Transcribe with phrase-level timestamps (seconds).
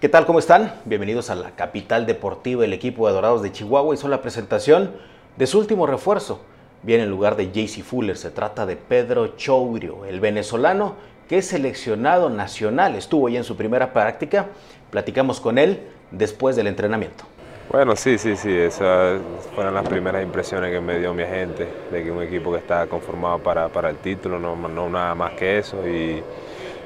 [0.00, 0.26] ¿Qué tal?
[0.26, 0.74] ¿Cómo están?
[0.84, 4.92] Bienvenidos a la capital deportiva, el equipo de Dorados de Chihuahua hizo la presentación
[5.36, 6.40] de su último refuerzo.
[6.84, 10.94] Viene en lugar de JC Fuller, se trata de Pedro Chourio, el venezolano
[11.28, 12.94] que es seleccionado nacional.
[12.94, 14.46] Estuvo ya en su primera práctica.
[14.92, 15.80] Platicamos con él
[16.12, 17.24] después del entrenamiento.
[17.68, 19.20] Bueno, sí, sí, sí, esas
[19.56, 22.86] fueron las primeras impresiones que me dio mi agente, de que un equipo que está
[22.86, 26.22] conformado para, para el título, no, no, nada más que eso, y,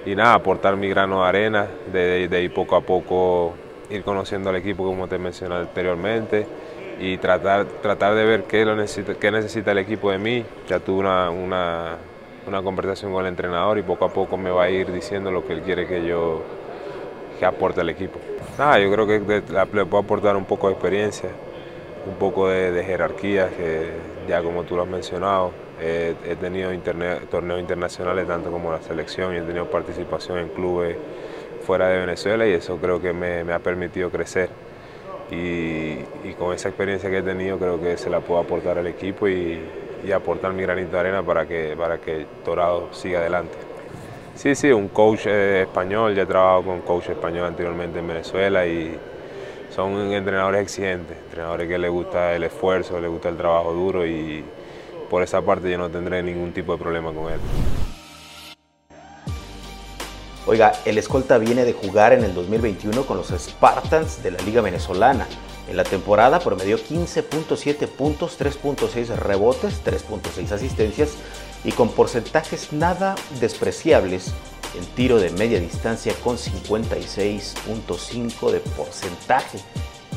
[0.04, 3.54] y nada, aportar mi grano de arena, de, de, ir poco a poco
[3.90, 6.46] ir conociendo al equipo como te mencioné anteriormente
[6.98, 10.44] y tratar, tratar de ver qué, lo necesita, qué necesita el equipo de mí.
[10.68, 11.96] Ya tuve una, una,
[12.46, 15.44] una conversación con el entrenador y poco a poco me va a ir diciendo lo
[15.44, 16.42] que él quiere que yo
[17.38, 18.20] que aporte al equipo.
[18.58, 19.42] Nada, yo creo que
[19.72, 21.30] le puedo aportar un poco de experiencia,
[22.06, 23.90] un poco de, jerarquía, que
[24.28, 26.70] ya como tú lo has mencionado, he tenido
[27.28, 30.96] torneos internacionales tanto como la selección y he tenido participación en clubes
[31.62, 34.50] fuera de Venezuela y eso creo que me, ha permitido crecer.
[35.30, 35.98] Y,
[36.38, 39.60] con esa experiencia que he tenido creo que se la puedo aportar al equipo y,
[40.04, 43.56] y aportar mi granito de arena para que, para que Dorado siga adelante.
[44.34, 48.66] Sí, sí, un coach eh, español, ya he trabajado con coach español anteriormente en Venezuela
[48.66, 48.98] y
[49.74, 54.44] son entrenadores exigentes, entrenadores que les gusta el esfuerzo, les gusta el trabajo duro y
[55.08, 57.40] por esa parte yo no tendré ningún tipo de problema con él.
[60.46, 64.60] Oiga, el escolta viene de jugar en el 2021 con los Spartans de la Liga
[64.60, 65.26] Venezolana.
[65.68, 71.14] En la temporada promedió 15.7 puntos, 3.6 rebotes, 3.6 asistencias
[71.64, 74.34] y con porcentajes nada despreciables
[74.74, 79.58] en tiro de media distancia con 56.5 de porcentaje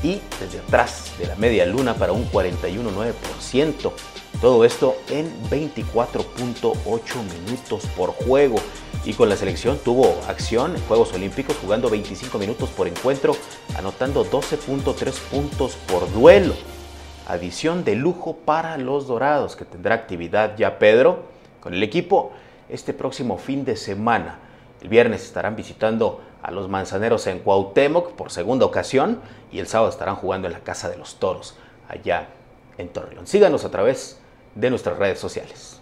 [0.03, 3.91] y desde atrás de la media luna para un 41.9%.
[4.41, 8.57] Todo esto en 24.8 minutos por juego.
[9.05, 13.35] Y con la selección tuvo acción en Juegos Olímpicos jugando 25 minutos por encuentro,
[13.77, 16.53] anotando 12.3 puntos por duelo.
[17.27, 21.23] Adición de lujo para los Dorados, que tendrá actividad ya Pedro
[21.59, 22.33] con el equipo
[22.69, 24.39] este próximo fin de semana.
[24.85, 29.19] El viernes estarán visitando a los Manzaneros en Cuauhtémoc por segunda ocasión
[29.51, 31.55] y el sábado estarán jugando en la Casa de los Toros,
[31.89, 32.27] allá
[32.77, 33.25] en Torreón.
[33.25, 34.19] Síganos a través
[34.53, 35.81] de nuestras redes sociales.